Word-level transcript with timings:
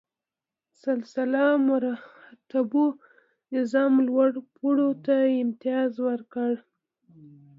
سلسله 0.83 1.43
مراتبو 1.67 2.85
نظام 3.55 3.93
لوړ 4.07 4.29
پوړو 4.55 4.89
ته 5.05 5.15
امتیاز 5.43 5.91
ورکړ. 6.07 6.51